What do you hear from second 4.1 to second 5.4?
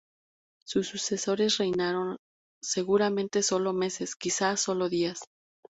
quizás sólo días.